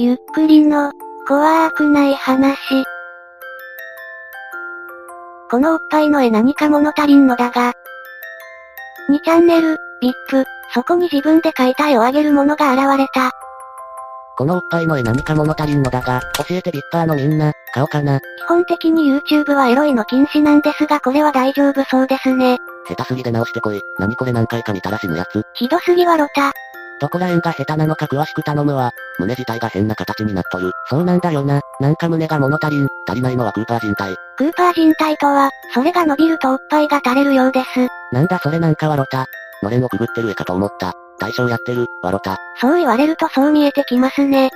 [0.00, 0.92] ゆっくりの、
[1.26, 2.56] 怖くない話。
[5.50, 7.72] このおっぱいの絵何か物足りんのだが。
[9.10, 13.32] 2チャンネル、VIP、そこに自分で描いた絵をあげる者が現れた。
[14.36, 18.20] このおっぱいの絵何か物足りんのだが、教えてビッパーのみんな、顔かな。
[18.20, 22.58] 基本的に YouTube はエロいの禁止なんですがこれは大丈夫そうですね。
[22.86, 23.82] 下手すぎで直してこい。
[23.98, 25.42] 何これ何回か見たら死ぬやつ。
[25.54, 26.52] ひどすぎはロタ。
[27.00, 28.92] どこら辺が下手なのか詳しく頼むわ。
[29.18, 30.72] 胸自体が変な形になっとる。
[30.88, 31.60] そうなんだよな。
[31.80, 32.88] なんか胸が物足りん。
[33.08, 34.16] 足りないのはクーパー人体。
[34.36, 37.88] クーパー人体とは、それが伸びるとおっぱいが垂れるようです。
[38.12, 39.26] なんだそれなんかはロタ。
[39.62, 40.94] のれんをくぐってる絵かと思った。
[41.18, 42.36] 大将やってる、わロタ。
[42.60, 44.50] そう言われるとそう見えてきますね。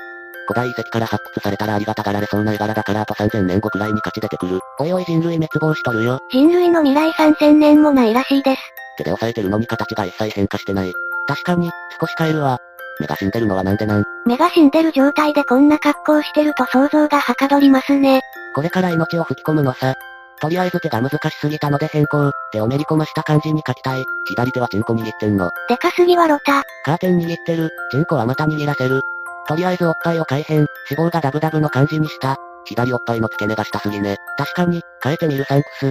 [0.46, 4.60] 古代遺跡から発掘されたらありがたがられそうな絵柄だからあと3000年後くらいに勝ち出てくる。
[4.78, 6.20] おいおい人類滅亡しとるよ。
[6.30, 8.60] 人類の未来3000年もないらしいです。
[8.98, 10.92] 手で押さえてるのに形が一切変化してない。
[11.26, 12.58] 確かに、少し変えるわ。
[13.00, 14.04] 目が死んでるのはなんでなん？
[14.26, 18.20] 目が死んでる状態でこんな格好してると想像がはかどりますね。
[18.54, 19.94] これから命を吹き込むのさ。
[20.40, 22.32] とりあえず手が難しすぎたので変更。
[22.52, 24.04] 手をめり込ました感じに書きたい。
[24.26, 25.50] 左手はチンコ握ってんの。
[25.68, 26.64] でかすぎはロタ。
[26.84, 27.70] カーテン握ってる。
[27.92, 29.00] チンコはまた握らせる。
[29.46, 30.66] とりあえずおっぱいを改変。
[30.90, 32.36] 脂肪がダブダブの感じにした。
[32.64, 34.16] 左おっぱいの付け根が下すぎね。
[34.36, 35.90] 確かに、変えてみるサンクス。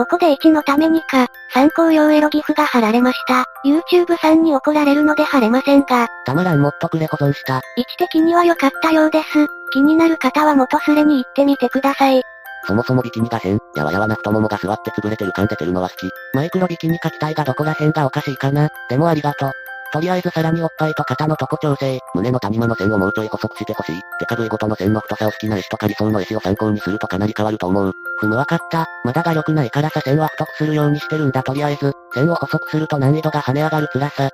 [0.00, 3.44] ここで1のためにか、参考用エロギフが貼られました。
[3.66, 7.60] YouTube さんに怒られるので貼れませんが、たまらんもっとくれ保存した。
[7.76, 9.46] 位置的には良かったようです。
[9.74, 12.22] 気になる方は元スレに行ってみてください。
[12.66, 13.58] そもそもビキニが変。
[13.76, 16.10] やわやわな太ももが座って潰れてる感出てるのは好き。
[16.32, 18.70] マイクロビキニ書きたいがどこら辺がおかしいかな。
[18.88, 19.52] でもありがとう。
[19.92, 21.98] とりあえずさらにおっぱいと肩のとこ調整。
[22.14, 24.00] 胸の谷間の線をもうちょい細くしてほしい。
[24.20, 27.92] 手か部位ごとの線の太さを好きな絵師とか理想の絵師を参考にするとかなり変わると思う。
[28.18, 28.86] ふむわかった。
[29.04, 31.92] まだが良くないからさ線は太くするようにしてるんだとりあえず。
[32.14, 34.30] 線を細くすると難易度が跳ね上がる辛さ。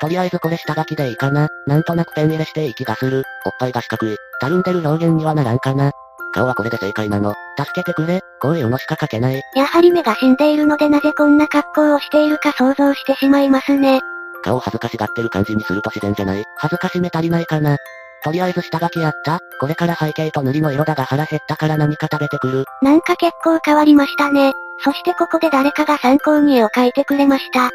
[0.00, 1.48] とりあえずこれ下書きでいいかな。
[1.66, 3.24] なんとなくペン入れしていい気がする。
[3.46, 4.16] おっぱいが四角い。
[4.40, 5.90] たるんでる表現にはならんかな。
[6.32, 7.34] 顔はこれで正解なの。
[7.58, 8.20] 助けてくれ。
[8.40, 9.42] こういうのしか書けない。
[9.54, 14.00] やはり目が死んでいるのでなぜこんな格好をしているか想像してしまいますね。
[14.42, 16.44] 顔恥ずかしがってる感じにすると自然じゃない？
[16.56, 17.76] 恥ずかしめ足りないかな。
[18.24, 22.64] とりあえず下書きやったこれから背景と塗りの色だが腹減ったから何か食べてくる。
[22.82, 24.52] なんか結構変わりましたね。
[24.84, 27.70] そしてここで誰かが参考に絵を描いてくれました。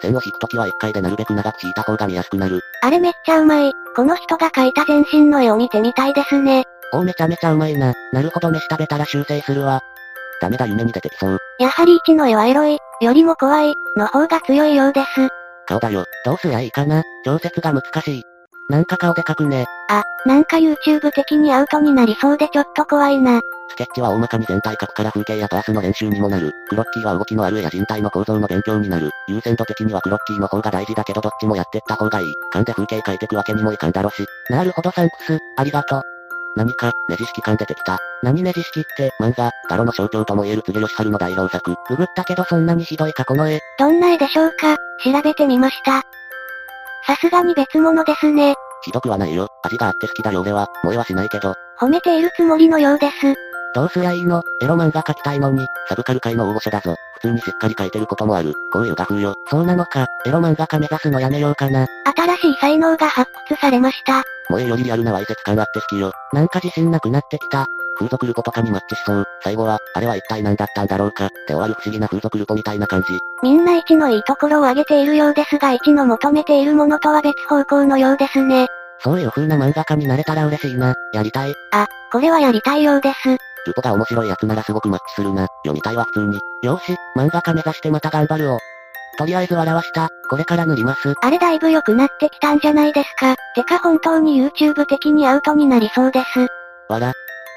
[0.00, 2.60] 線を引くときは一回でなるべく長く引いた方が見やすくなる。
[2.82, 3.72] あれめっちゃうまい。
[3.94, 6.64] この人が描いた全身の絵を見てみたいですね。
[6.92, 7.94] おーめちゃめちゃうまいな。
[8.12, 9.80] なるほど飯食べたら修正するわ。
[10.40, 11.38] ダメだ夢に出てきそう。
[11.58, 15.28] やはり1の絵はエロい、よりも怖い、の方が強いようです。
[15.66, 16.04] 顔だよ。
[16.24, 17.02] どうすりゃいいかな？
[17.24, 18.22] 調節が難しい。
[18.68, 19.66] なんか顔で描くね。
[19.88, 23.40] あ、なんか YouTube 的にアウトになりそうでちょっと怖いな。
[23.68, 26.52] スケッチは大まかに全体描くから風景やパースの練習にもなる。
[26.68, 29.10] クロッキーは動きのある絵や人体の構造の勉強になる。
[29.28, 32.34] 優先度的にはクロッキーの方が大事だけどどっちもやってった方がいい。
[32.50, 34.24] 勘で風景描いてくわけにもいかんだろし。
[34.50, 36.02] なるほどサンクス、ありがとう。
[36.54, 37.98] 何か、ネジ式感出てきた。
[38.22, 41.74] 何ネジ式って、漫画、ガロの象徴とも言える辻義春の代表作。
[41.88, 43.60] ググったけどそんなにひどいかこの絵。
[43.78, 44.76] どんな絵でしょうか？
[45.02, 46.02] 調べてみました。
[47.06, 48.54] さすがに別物ですね。
[48.84, 49.48] ひどくはないよ。
[49.62, 50.68] 味があって好きだよ俺は。
[50.82, 51.54] 萌えはしないけど。
[51.80, 53.34] 褒めているつもりのようです。
[53.74, 54.42] どうすりゃいいの？
[54.60, 56.94] エロ漫画描きたいのに、サブカル界の大御所だぞ。
[57.14, 58.54] 普通にしっかり描いてることもある。
[58.72, 59.34] こういう画風よ。
[59.48, 61.86] そうなのか、エロ漫画家目指すのやめようかな。
[62.14, 64.22] 新しい才能が発掘されました。
[64.48, 66.12] 萌えよりリアルなわいせつ感あって好きよ。
[66.32, 67.66] なんか自信なくなってきた。
[67.96, 69.24] 風俗ルポとかにマッチしそう。
[69.42, 71.28] 最後は、あれは一体何だったんだろうか。
[71.46, 73.18] で終わる不思議な風俗ルポみたいな感じ。
[73.42, 78.66] みんな1のいいところを挙げているようですが1の求めているものとは別方向のようですね。
[78.98, 80.94] そういう風な漫画家になれたら嬉しいな。
[81.12, 81.54] やりたい。
[81.72, 83.36] あ、これはやりたいようです。
[83.66, 85.46] ルポが面白いやつならすごくマッチするな。
[85.64, 86.40] 読みたいは普通に。
[86.62, 88.58] よーし、漫画家目指してまた頑張るを。
[89.18, 90.08] とりあえず笑わした。
[90.30, 91.14] これから塗ります。
[91.20, 93.36] あれだいぶ良くなってきたんじゃないですか。
[93.54, 96.46] てか本当に YouTube 的にアウトになりそうです。
[96.88, 97.12] わら。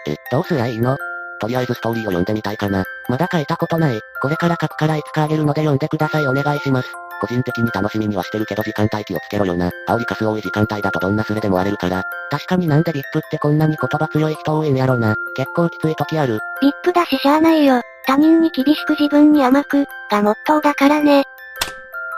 [0.07, 0.97] え、どうすりゃいいの？
[1.39, 2.83] とりあえずストーリーを読んでみたいかな。
[3.07, 3.99] まだ書いたことない。
[4.21, 6.89] これから書くからいつかあげるので読んでくださいお願いします。
[7.19, 9.71] 個人的に楽しみにはしてるけど時間帯気をつけろよな。
[9.87, 12.03] 煽りかす多い時間帯だとどんなスレでも荒れるから。
[12.29, 15.15] 確かになんでビップってこんなに言葉強い人多いんやろな。
[15.35, 16.39] 結構きつい時ある。
[16.85, 17.81] VIP だししゃあないよ。
[18.05, 21.23] 他人に厳しく自分に甘く、がモットーだからね。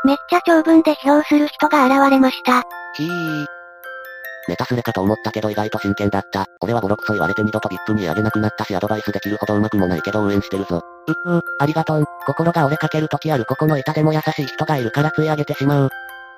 [0.04, 2.64] めっちゃ長文で批評する人が現れました。
[2.96, 3.46] ひー。
[4.48, 6.46] ネタスレかと思ったけど意外と真剣だった。
[6.62, 10.82] 俺はボロクソ言われて二度とビップにあげなくなったしアドバイスできるほどうまくもないけど応援してるぞ。
[11.08, 12.06] うっうー、ありがとん。
[12.26, 15.90] 心が折れかける時あるここの板でも優しい人がいるからつい上げてしまう。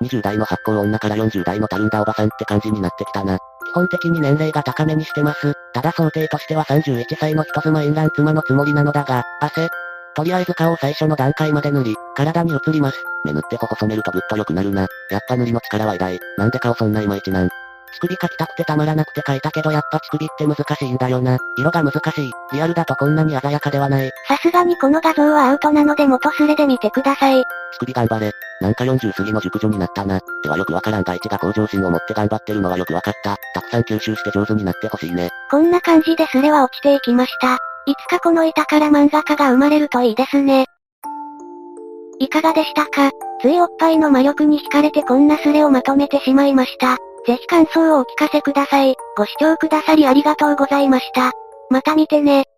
[0.02, 3.38] 20代の発行女から40代のたるんだおばさんって感じになってきたな。
[3.38, 5.54] 基本的に年齢が高めにしてます。
[5.72, 9.68] ただ想定としては31歳の人妻インラン妻のつもりなのだが、汗。
[10.14, 13.04] とりあえず顔を最初の段階まで塗り、体に移ります。
[13.24, 14.86] 目塗って頬染めるとぐっと良くなるな。
[15.10, 16.20] やっぱ塗りの力は偉大。
[16.36, 17.48] なんで顔そんないまいちなん？
[17.92, 21.38] 乳首描きたくてたまらなくて描いたけどやっぱ乳首って難しいんだよな。
[21.58, 22.32] 色が難しい。
[22.52, 24.10] リアルだとこんなに鮮やかではない。
[24.28, 27.44] さすがにこの画像はアウトなので元スレで見てください。
[27.72, 28.32] 乳首頑張れ。
[28.60, 30.20] なんか40過ぎの熟女になったな。
[30.42, 33.36] ではよくわからんが一が向上心を持って頑張ってるのはよくわかった。
[33.54, 35.30] たくさん吸収して上手になってほしいね。
[35.50, 37.58] こんな感じでスレは落ちていきました。
[37.86, 40.66] いつかこの板から漫画家が生まれるといいですね。
[42.18, 43.10] いかがでしたか？
[43.40, 46.98] ついおっぱいの魔力に惹かれてこんなスレをまとめてしまいました。
[47.26, 48.96] ぜひ感想をお聞かせください。
[49.16, 51.32] ご視聴くださりありがとうございました。
[51.70, 52.49] また見てね。